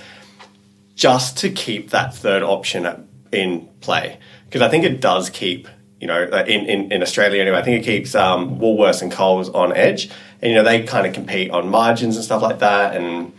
just 0.96 1.38
to 1.38 1.50
keep 1.50 1.92
that 1.92 2.14
third 2.14 2.44
option 2.44 2.86
at, 2.86 3.00
in 3.32 3.70
play 3.80 4.20
because 4.48 4.62
I 4.62 4.68
think 4.68 4.84
it 4.84 5.00
does 5.00 5.30
keep 5.30 5.70
you 6.04 6.08
know 6.08 6.28
uh, 6.34 6.44
in, 6.46 6.66
in, 6.66 6.92
in 6.92 7.02
Australia 7.02 7.42
anyway. 7.42 7.58
I 7.58 7.62
think 7.62 7.82
it 7.82 7.86
keeps 7.86 8.14
um, 8.14 8.60
Woolworths 8.60 9.02
and 9.02 9.10
Coles 9.10 9.48
on 9.50 9.72
edge. 9.72 10.10
And 10.42 10.52
you 10.52 10.56
know 10.58 10.64
they 10.64 10.84
kind 10.84 11.08
of 11.08 11.14
compete 11.14 11.50
on 11.50 11.70
margins 11.70 12.18
and 12.18 12.26
stuff 12.26 12.42
like 12.42 12.60
that. 12.60 12.94
And 12.98 13.32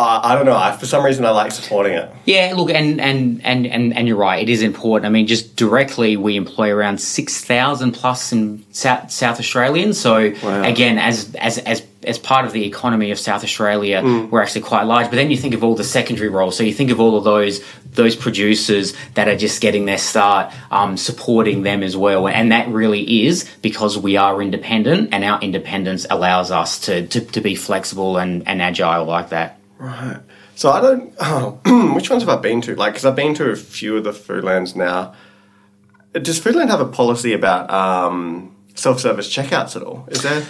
uh, 0.00 0.20
I 0.22 0.34
don't 0.34 0.46
know 0.46 0.56
I, 0.56 0.76
for 0.76 0.86
some 0.86 1.04
reason 1.04 1.24
I 1.24 1.30
like 1.30 1.52
supporting 1.52 1.92
it 1.92 2.10
Yeah, 2.24 2.54
look, 2.56 2.70
and 2.70 3.00
and 3.00 3.40
and 3.44 3.66
and 3.66 3.96
and 3.96 4.08
you're 4.08 4.16
right. 4.16 4.42
It 4.42 4.48
is 4.48 4.62
important. 4.62 5.06
I 5.06 5.10
mean, 5.10 5.26
just 5.26 5.56
directly, 5.56 6.16
we 6.16 6.36
employ 6.36 6.70
around 6.70 7.00
six 7.00 7.44
thousand 7.44 7.92
plus 7.92 8.32
in 8.32 8.64
South, 8.72 9.10
South 9.10 9.38
Australians. 9.38 9.98
So 10.00 10.32
Wow. 10.42 10.62
again, 10.62 10.98
as 10.98 11.34
as 11.34 11.58
as 11.58 11.82
as 12.04 12.18
part 12.18 12.46
of 12.46 12.52
the 12.52 12.64
economy 12.64 13.10
of 13.10 13.18
South 13.18 13.44
Australia, 13.44 14.00
we're 14.30 14.40
actually 14.40 14.62
quite 14.62 14.84
large. 14.84 15.06
But 15.10 15.16
then 15.16 15.30
you 15.30 15.36
think 15.36 15.54
of 15.54 15.62
all 15.62 15.74
the 15.74 15.84
secondary 15.84 16.30
roles. 16.30 16.56
So 16.56 16.62
you 16.62 16.72
think 16.72 16.90
of 16.90 16.98
all 17.00 17.16
of 17.16 17.24
those 17.24 17.60
those 17.92 18.16
producers 18.16 18.94
that 19.14 19.28
are 19.28 19.36
just 19.36 19.60
getting 19.60 19.84
their 19.86 19.98
start, 19.98 20.52
um, 20.70 20.96
supporting 20.96 21.62
them 21.62 21.82
as 21.82 21.96
well. 21.96 22.28
And 22.28 22.52
that 22.52 22.68
really 22.68 23.26
is 23.26 23.44
because 23.62 23.98
we 23.98 24.16
are 24.16 24.40
independent, 24.40 25.10
and 25.12 25.24
our 25.24 25.40
independence 25.40 26.06
allows 26.08 26.50
us 26.50 26.78
to 26.86 27.06
to, 27.08 27.20
to 27.20 27.40
be 27.40 27.54
flexible 27.54 28.16
and, 28.16 28.46
and 28.46 28.62
agile 28.62 29.04
like 29.04 29.30
that. 29.30 29.59
Right. 29.80 30.18
So 30.54 30.70
I 30.70 30.80
don't. 30.80 31.14
Oh, 31.18 31.58
which 31.94 32.10
ones 32.10 32.22
have 32.22 32.28
I 32.28 32.36
been 32.40 32.60
to? 32.62 32.76
Like, 32.76 32.92
because 32.92 33.04
I've 33.06 33.16
been 33.16 33.34
to 33.36 33.50
a 33.50 33.56
few 33.56 33.96
of 33.96 34.04
the 34.04 34.10
Foodlands 34.12 34.76
now. 34.76 35.14
Does 36.12 36.38
Foodland 36.40 36.68
have 36.68 36.80
a 36.80 36.86
policy 36.88 37.32
about 37.32 37.70
um, 37.70 38.54
self-service 38.74 39.34
checkouts 39.34 39.74
at 39.76 39.82
all? 39.82 40.06
Is 40.08 40.22
there? 40.22 40.44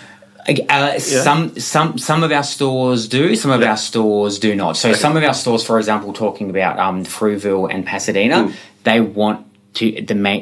Uh, 0.69 0.99
Some 0.99 1.57
some 1.61 1.97
some 1.99 2.23
of 2.25 2.33
our 2.33 2.43
stores 2.43 3.07
do, 3.07 3.37
some 3.37 3.51
of 3.53 3.61
Yeah. 3.61 3.71
our 3.73 3.77
stores 3.77 4.39
do 4.39 4.57
not. 4.57 4.77
So 4.77 4.95
some 4.95 5.17
of 5.17 5.23
our 5.23 5.35
stores, 5.35 5.63
for 5.63 5.79
example, 5.79 6.13
talking 6.13 6.51
about 6.51 6.79
um, 6.79 7.05
Frewville 7.05 7.73
and 7.73 7.87
Pasadena, 7.87 8.45
Hmm. 8.49 8.53
they 8.85 9.01
want 9.01 9.47
to, 9.75 9.95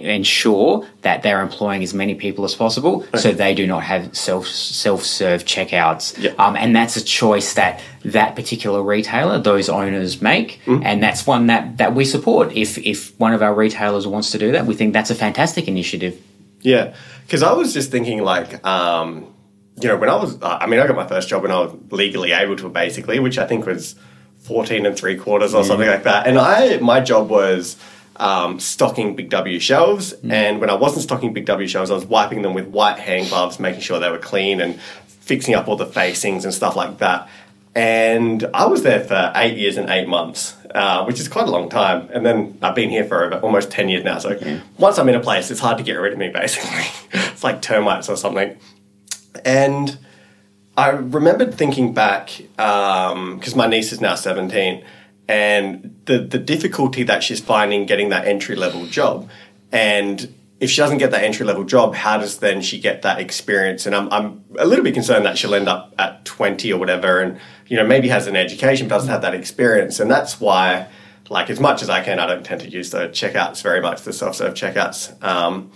ensure 0.08 0.86
that 1.02 1.22
they're 1.22 1.42
employing 1.42 1.82
as 1.82 1.92
many 1.92 2.14
people 2.14 2.44
as 2.44 2.54
possible, 2.54 3.04
so 3.14 3.32
they 3.32 3.54
do 3.54 3.66
not 3.66 3.82
have 3.82 4.16
self 4.16 4.46
self 4.46 5.02
serve 5.04 5.44
checkouts. 5.44 6.16
Yeah. 6.22 6.32
Um, 6.38 6.56
and 6.56 6.74
that's 6.74 6.96
a 6.96 7.04
choice 7.04 7.54
that 7.54 7.80
that 8.04 8.36
particular 8.36 8.82
retailer, 8.82 9.38
those 9.38 9.68
owners 9.68 10.22
make, 10.22 10.60
Mm. 10.66 10.84
and 10.84 11.02
that's 11.02 11.26
one 11.26 11.46
that 11.48 11.78
that 11.78 11.94
we 11.94 12.04
support. 12.04 12.56
If 12.56 12.78
if 12.78 13.18
one 13.20 13.32
of 13.34 13.42
our 13.42 13.54
retailers 13.54 14.06
wants 14.06 14.30
to 14.30 14.38
do 14.38 14.52
that, 14.52 14.66
we 14.66 14.74
think 14.74 14.92
that's 14.92 15.10
a 15.10 15.14
fantastic 15.14 15.68
initiative. 15.68 16.18
Yeah, 16.62 16.94
because 17.26 17.42
I 17.42 17.52
was 17.52 17.72
just 17.74 17.90
thinking, 17.90 18.22
like, 18.22 18.66
um, 18.66 19.26
you 19.80 19.88
know, 19.88 19.96
when 19.96 20.08
I 20.08 20.16
was, 20.16 20.36
I 20.42 20.66
mean, 20.66 20.80
I 20.80 20.86
got 20.86 20.96
my 20.96 21.06
first 21.06 21.28
job 21.28 21.42
when 21.42 21.52
I 21.52 21.60
was 21.60 21.72
legally 21.90 22.32
able 22.32 22.56
to, 22.56 22.68
basically, 22.68 23.20
which 23.20 23.38
I 23.38 23.46
think 23.46 23.64
was 23.66 23.94
14 24.40 24.86
and 24.86 24.96
three 24.96 25.16
quarters 25.16 25.54
or 25.54 25.62
something 25.64 25.86
like 25.88 26.02
that. 26.02 26.26
And 26.26 26.36
I, 26.38 26.78
my 26.78 27.00
job 27.00 27.30
was 27.30 27.76
um, 28.18 28.60
stocking 28.60 29.16
Big 29.16 29.30
W 29.30 29.58
shelves. 29.58 30.14
And 30.28 30.60
when 30.60 30.70
I 30.70 30.74
wasn't 30.74 31.04
stocking 31.04 31.32
Big 31.32 31.46
W 31.46 31.68
shelves, 31.68 31.90
I 31.90 31.94
was 31.94 32.04
wiping 32.04 32.42
them 32.42 32.54
with 32.54 32.66
white 32.68 32.98
hand 32.98 33.28
gloves, 33.28 33.58
making 33.58 33.80
sure 33.80 33.98
they 33.98 34.10
were 34.10 34.18
clean 34.18 34.60
and 34.60 34.80
fixing 35.06 35.54
up 35.54 35.68
all 35.68 35.76
the 35.76 35.86
facings 35.86 36.44
and 36.44 36.52
stuff 36.52 36.76
like 36.76 36.98
that. 36.98 37.28
And 37.74 38.48
I 38.54 38.66
was 38.66 38.82
there 38.82 39.04
for 39.04 39.30
eight 39.36 39.56
years 39.56 39.76
and 39.76 39.88
eight 39.88 40.08
months, 40.08 40.56
uh, 40.74 41.04
which 41.04 41.20
is 41.20 41.28
quite 41.28 41.46
a 41.46 41.50
long 41.50 41.68
time. 41.68 42.08
And 42.12 42.26
then 42.26 42.58
I've 42.60 42.74
been 42.74 42.90
here 42.90 43.04
for 43.04 43.22
over, 43.22 43.36
almost 43.36 43.70
10 43.70 43.88
years 43.88 44.02
now. 44.02 44.18
So 44.18 44.60
once 44.78 44.98
I'm 44.98 45.08
in 45.08 45.14
a 45.14 45.20
place, 45.20 45.50
it's 45.50 45.60
hard 45.60 45.78
to 45.78 45.84
get 45.84 45.94
rid 45.94 46.12
of 46.12 46.18
me, 46.18 46.28
basically. 46.34 46.86
it's 47.12 47.44
like 47.44 47.62
termites 47.62 48.08
or 48.08 48.16
something. 48.16 48.58
And 49.44 49.98
I 50.76 50.88
remembered 50.90 51.54
thinking 51.54 51.92
back, 51.94 52.40
because 52.56 53.54
my 53.54 53.68
niece 53.68 53.92
is 53.92 54.00
now 54.00 54.16
17, 54.16 54.82
and 55.28 56.00
the, 56.06 56.18
the 56.18 56.38
difficulty 56.38 57.02
that 57.02 57.22
she's 57.22 57.40
finding 57.40 57.84
getting 57.86 58.08
that 58.08 58.26
entry 58.26 58.56
level 58.56 58.86
job. 58.86 59.28
And 59.70 60.34
if 60.58 60.70
she 60.70 60.78
doesn't 60.78 60.98
get 60.98 61.10
that 61.10 61.22
entry 61.22 61.44
level 61.46 61.64
job, 61.64 61.94
how 61.94 62.18
does 62.18 62.38
then 62.38 62.62
she 62.62 62.80
get 62.80 63.02
that 63.02 63.20
experience? 63.20 63.86
And 63.86 63.94
I'm, 63.94 64.12
I'm 64.12 64.44
a 64.58 64.66
little 64.66 64.84
bit 64.84 64.94
concerned 64.94 65.24
that 65.26 65.38
she'll 65.38 65.54
end 65.54 65.68
up 65.68 65.94
at 65.98 66.24
20 66.24 66.72
or 66.72 66.80
whatever 66.80 67.20
and, 67.20 67.38
you 67.66 67.76
know, 67.76 67.86
maybe 67.86 68.08
has 68.08 68.26
an 68.26 68.34
education, 68.34 68.88
but 68.88 68.96
doesn't 68.96 69.10
have 69.10 69.22
that 69.22 69.34
experience. 69.34 70.00
And 70.00 70.10
that's 70.10 70.40
why, 70.40 70.88
like, 71.28 71.50
as 71.50 71.60
much 71.60 71.82
as 71.82 71.90
I 71.90 72.02
can, 72.02 72.18
I 72.18 72.26
don't 72.26 72.44
tend 72.44 72.62
to 72.62 72.68
use 72.68 72.90
the 72.90 73.08
checkouts 73.08 73.62
very 73.62 73.80
much, 73.80 74.02
the 74.02 74.12
self 74.12 74.34
serve 74.34 74.54
checkouts. 74.54 75.22
Um, 75.22 75.70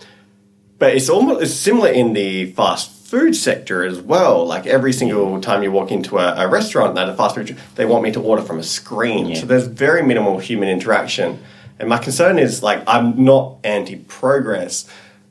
but 0.83 0.97
it's 0.97 1.09
almost 1.09 1.41
it's 1.41 1.55
similar 1.55 1.91
in 1.91 2.13
the 2.13 2.47
fast 2.55 2.91
food 2.91 3.37
sector 3.37 3.85
as 3.85 4.01
well. 4.01 4.45
Like 4.45 4.67
every 4.67 4.93
single 4.93 5.41
time 5.41 5.63
you 5.63 5.71
walk 5.71 5.93
into 5.93 6.19
a, 6.19 6.35
a 6.45 6.49
restaurant 6.49 6.99
at 6.99 7.09
a 7.09 7.15
fast 7.15 7.37
food, 7.37 7.57
they 7.77 7.85
want 7.85 8.03
me 8.03 8.11
to 8.11 8.21
order 8.21 8.43
from 8.43 8.59
a 8.59 8.65
screen. 8.65 9.29
Yeah. 9.29 9.37
So 9.37 9.47
there's 9.47 9.69
very 9.69 10.03
minimal 10.03 10.41
human 10.41 10.69
interaction. 10.69 11.41
And 11.79 11.89
my 11.89 11.99
concern 11.99 12.37
is 12.37 12.65
like 12.65 12.83
I'm 12.89 13.25
not 13.25 13.59
anti-progress. 13.63 14.89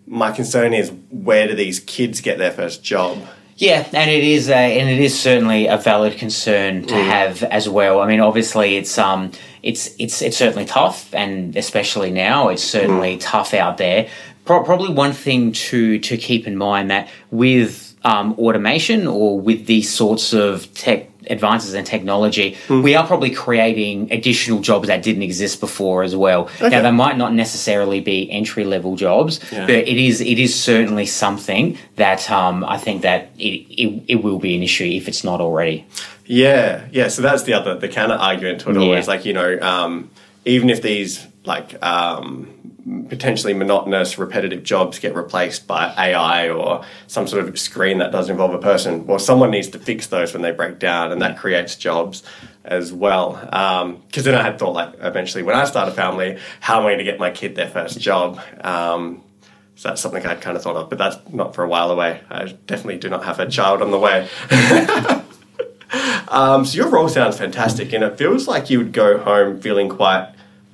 My 0.08 0.32
concern 0.32 0.74
is 0.74 0.94
where 1.10 1.50
do 1.50 1.54
these 1.54 1.82
kids 1.82 2.22
get 2.22 2.38
their 2.38 2.52
first 2.52 2.82
job? 2.82 3.18
Yeah, 3.58 3.88
and 3.94 4.10
it 4.10 4.24
is 4.24 4.50
a, 4.50 4.80
and 4.80 4.90
it 4.90 5.00
is 5.00 5.20
certainly 5.20 5.68
a 5.68 5.78
valid 5.78 6.18
concern 6.18 6.88
to 6.88 6.96
have 6.96 7.44
as 7.44 7.70
well. 7.70 8.00
I 8.00 8.08
mean, 8.08 8.20
obviously, 8.20 8.78
it's 8.78 8.98
um, 8.98 9.34
it's 9.62 9.94
it's 10.00 10.24
it's 10.24 10.38
certainly 10.38 10.66
tough, 10.66 11.14
and 11.14 11.56
especially 11.56 12.10
now, 12.10 12.50
it's 12.50 12.64
certainly 12.64 13.18
tough 13.18 13.54
out 13.54 13.78
there. 13.78 14.10
Pro- 14.46 14.64
probably 14.64 14.94
one 14.94 15.14
thing 15.14 15.52
to 15.70 16.00
to 16.00 16.18
keep 16.18 16.48
in 16.48 16.58
mind 16.58 16.90
that 16.92 17.10
with 17.30 17.96
um, 18.04 18.34
automation 18.34 19.08
or 19.08 19.40
with 19.40 19.66
these 19.68 19.90
sorts 19.94 20.34
of 20.34 20.74
tech 20.74 21.08
advances 21.30 21.76
in 21.76 21.86
technology, 21.86 22.58
we 22.68 22.96
are 22.96 23.06
probably 23.06 23.30
creating 23.30 24.12
additional 24.12 24.60
jobs 24.60 24.88
that 24.88 25.04
didn't 25.04 25.22
exist 25.22 25.60
before 25.60 26.02
as 26.02 26.16
well. 26.16 26.50
Now, 26.60 26.82
they 26.82 26.90
might 26.92 27.16
not 27.16 27.32
necessarily 27.34 28.00
be 28.00 28.30
entry 28.32 28.64
level 28.64 28.96
jobs, 28.96 29.40
Yeah. 29.52 29.68
but 29.68 29.76
it 29.76 29.98
is 29.98 30.20
it 30.20 30.40
is 30.40 30.56
certainly 30.56 31.06
something 31.06 31.78
that 31.98 32.30
um, 32.32 32.66
I 32.66 32.78
think 32.80 33.04
that 33.04 33.30
it, 33.38 33.66
it, 33.70 34.04
it 34.08 34.24
will 34.24 34.40
be 34.40 34.56
an 34.56 34.64
issue 34.64 34.86
if 34.86 35.08
it's 35.08 35.24
not 35.24 35.40
already. 35.40 35.86
Yeah, 36.26 36.88
yeah. 36.92 37.10
So 37.10 37.22
that's 37.22 37.44
the 37.44 37.54
other 37.54 37.76
the 37.78 37.88
counter 37.88 38.16
argument 38.16 38.62
to 38.62 38.72
it 38.72 38.78
Yeah. 38.84 38.98
is 38.98 39.08
like 39.08 39.24
you 39.26 39.34
know 39.34 39.60
um, 39.62 40.10
even 40.46 40.72
if 40.72 40.82
these 40.82 41.28
like 41.46 41.82
um, 41.84 42.48
potentially 43.10 43.54
monotonous 43.54 44.18
repetitive 44.18 44.64
jobs 44.64 45.00
get 45.00 45.16
replaced 45.16 45.68
by 45.68 45.94
AI 45.98 46.50
or 46.50 46.84
some 47.08 47.28
sort 47.28 47.48
of 47.48 47.58
screen 47.60 48.00
that 48.00 48.12
doesn't 48.12 48.32
involve 48.32 48.54
a 48.54 48.60
person, 48.60 49.06
well, 49.06 49.20
someone 49.20 49.52
needs 49.52 49.68
to 49.70 49.80
fix 49.80 50.08
those 50.08 50.34
when 50.34 50.42
they 50.42 50.52
break 50.52 50.80
down, 50.80 51.12
and 51.12 51.22
that 51.22 51.38
creates 51.38 51.76
jobs 51.76 52.24
as 52.66 52.92
well. 52.92 53.34
Because 54.08 54.24
then 54.24 54.36
I 54.36 54.44
had 54.44 54.60
thought 54.60 54.74
like 54.74 54.94
eventually 55.00 55.44
when 55.44 55.56
I 55.56 55.66
start 55.66 55.90
a 55.90 55.92
family, 55.92 56.40
how 56.60 56.80
am 56.80 56.86
I 56.86 56.90
going 56.90 57.00
to 57.00 57.04
get 57.04 57.20
my 57.20 57.32
kid 57.32 57.56
their 57.56 57.70
first 57.70 58.00
job? 58.00 58.40
Um, 58.62 59.24
so 59.76 59.90
that's 59.90 60.02
something 60.02 60.26
I'd 60.26 60.42
kind 60.42 60.56
of 60.58 60.64
thought 60.64 60.76
of, 60.76 60.90
but 60.90 60.98
that's 60.98 61.18
not 61.32 61.56
for 61.56 61.64
a 61.64 61.68
while 61.68 61.92
away. 61.92 62.22
I 62.30 62.46
definitely 62.68 62.98
do 62.98 63.10
not 63.10 63.24
have 63.26 63.40
a 63.40 63.50
child 63.50 63.82
on 63.82 63.92
the 63.92 64.00
way. 64.00 64.28
Um, 66.32 66.64
so 66.64 66.78
your 66.78 66.88
role 66.88 67.10
sounds 67.10 67.38
fantastic, 67.38 67.92
and 67.92 68.06
it 68.06 68.18
feels 68.18 68.48
like 68.48 68.70
you 68.70 68.78
would 68.78 68.94
go 68.94 69.18
home 69.18 69.60
feeling 69.60 69.90
quite 69.90 70.34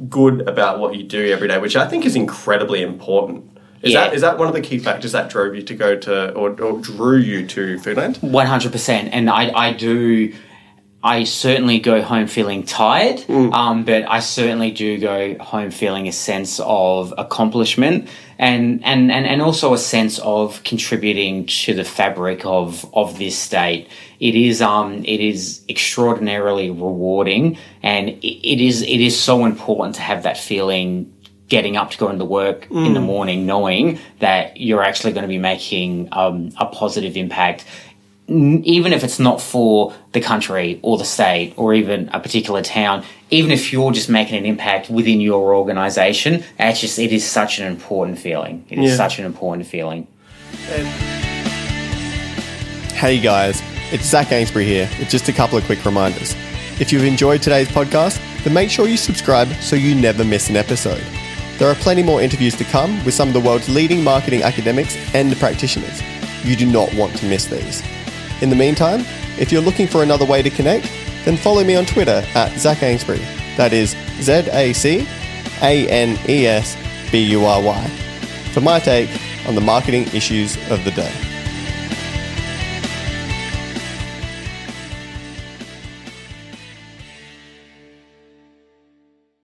good 0.10 0.48
about 0.48 0.80
what 0.80 0.96
you 0.96 1.04
do 1.04 1.32
every 1.32 1.48
day, 1.48 1.58
which 1.58 1.76
I 1.76 1.88
think 1.88 2.06
is 2.06 2.16
incredibly 2.16 2.82
important. 2.82 3.46
Is 3.82 3.94
Yeah. 3.94 4.06
that 4.06 4.14
is 4.16 4.22
that 4.22 4.38
one 4.38 4.48
of 4.48 4.54
the 4.54 4.62
key 4.62 4.80
factors 4.80 5.12
that 5.12 5.30
drove 5.30 5.56
you 5.56 5.62
to 5.62 5.74
go 5.76 5.96
to 5.96 6.32
or, 6.34 6.50
or 6.62 6.80
drew 6.80 7.18
you 7.18 7.46
to 7.48 7.78
Foodland? 7.78 8.22
One 8.24 8.48
hundred 8.48 8.72
percent, 8.72 9.10
and 9.14 9.30
I 9.30 9.52
I 9.56 9.74
do. 9.74 10.34
I 11.04 11.26
certainly 11.26 11.80
go 11.80 12.02
home 12.02 12.28
feeling 12.28 12.64
tired, 12.64 13.24
um, 13.30 13.86
but 13.86 14.10
I 14.10 14.20
certainly 14.20 14.72
do 14.72 14.98
go 14.98 15.38
home 15.40 15.70
feeling 15.70 16.08
a 16.08 16.12
sense 16.12 16.60
of 16.64 17.14
accomplishment 17.18 18.10
and, 18.40 18.84
and, 18.84 19.12
and, 19.12 19.28
and 19.28 19.42
also 19.42 19.74
a 19.74 19.78
sense 19.78 20.18
of 20.20 20.64
contributing 20.64 21.46
to 21.46 21.76
the 21.76 21.84
fabric 21.84 22.46
of, 22.46 22.90
of 22.96 23.20
this 23.20 23.38
state. 23.38 23.90
It 24.20 24.34
is 24.34 24.62
um 24.64 25.06
it 25.06 25.20
is 25.20 25.64
extraordinarily 25.70 26.72
rewarding, 26.72 27.58
and 27.84 28.10
it, 28.10 28.26
it 28.26 28.60
is 28.60 28.82
it 28.82 29.00
is 29.00 29.18
so 29.20 29.46
important 29.46 29.96
to 29.96 30.02
have 30.02 30.24
that 30.24 30.40
feeling 30.40 31.14
getting 31.50 31.78
up 31.78 31.92
to 31.92 31.98
go 31.98 32.10
into 32.10 32.26
work 32.26 32.68
in 32.72 32.94
the 32.94 33.00
morning 33.00 33.46
knowing 33.46 34.00
that 34.20 34.58
you're 34.58 34.84
actually 34.84 35.14
going 35.14 35.22
to 35.22 35.30
be 35.30 35.38
making 35.38 36.10
um, 36.12 36.52
a 36.60 36.66
positive 36.66 37.16
impact 37.16 37.64
even 38.30 38.92
if 38.94 39.04
it's 39.06 39.20
not 39.20 39.40
for 39.42 39.94
the 40.12 40.20
country 40.20 40.80
or 40.82 40.98
the 40.98 41.06
state 41.06 41.54
or 41.56 41.74
even 41.74 42.10
a 42.14 42.20
particular 42.20 42.62
town 42.62 43.04
even 43.30 43.52
if 43.52 43.72
you're 43.72 43.92
just 43.94 44.10
making 44.10 44.38
an 44.38 44.46
impact 44.46 44.90
within 44.90 45.22
your 45.22 45.56
organization 45.56 46.44
it's 46.60 46.82
just 46.82 47.00
it 47.00 47.14
is 47.14 47.26
such 47.26 47.58
an 47.60 47.68
important 47.68 48.20
feeling 48.20 48.66
It 48.70 48.80
is 48.80 48.92
Yeah. 48.92 48.98
such 48.98 49.20
an 49.20 49.26
important 49.26 49.66
feeling 49.68 50.08
Hey 52.96 53.20
guys, 53.20 53.62
it's 53.92 54.06
Zach 54.06 54.28
Anesbury 54.28 54.66
here 54.66 54.90
with 55.00 55.10
just 55.10 55.30
a 55.30 55.34
couple 55.34 55.58
of 55.58 55.64
quick 55.66 55.86
reminders. 55.86 56.36
If 56.80 56.92
you've 56.92 57.04
enjoyed 57.04 57.42
today's 57.44 57.68
podcast, 57.68 58.20
then 58.44 58.54
make 58.54 58.70
sure 58.72 58.88
you 58.88 58.98
subscribe 58.98 59.48
so 59.62 59.76
you 59.76 59.94
never 59.94 60.24
miss 60.26 60.50
an 60.50 60.56
episode. 60.56 61.04
There 61.60 61.70
are 61.70 61.76
plenty 61.76 62.02
more 62.04 62.22
interviews 62.22 62.56
to 62.58 62.64
come 62.66 63.04
with 63.06 63.14
some 63.14 63.28
of 63.28 63.34
the 63.36 63.40
world's 63.40 63.70
leading 63.70 64.04
marketing 64.04 64.42
academics 64.44 64.96
and 65.14 65.36
practitioners. 65.38 66.02
You 66.44 66.56
do 66.56 66.66
not 66.66 66.94
want 66.96 67.16
to 67.18 67.26
miss 67.28 67.46
these. 67.46 67.84
In 68.42 68.50
the 68.50 68.56
meantime, 68.56 69.02
if 69.40 69.52
you're 69.52 69.62
looking 69.62 69.88
for 69.88 70.04
another 70.04 70.26
way 70.26 70.42
to 70.42 70.50
connect, 70.50 70.92
then 71.26 71.38
follow 71.38 71.64
me 71.64 71.76
on 71.76 71.86
Twitter 71.86 72.24
at 72.36 72.58
Zach 72.58 72.78
Anesbury. 72.78 73.20
That 73.58 73.74
is 73.74 73.96
Z 74.22 74.50
A 74.52 74.74
C 74.74 75.08
A 75.62 75.88
N 75.90 76.18
E 76.30 76.46
S 76.46 76.78
B 77.12 77.24
U 77.32 77.46
R 77.46 77.62
Y 77.62 77.88
for 78.54 78.62
my 78.62 78.80
take 78.80 79.10
on 79.48 79.56
the 79.56 79.62
marketing 79.62 80.08
issues 80.14 80.56
of 80.72 80.84
the 80.84 80.92
day. 80.92 81.27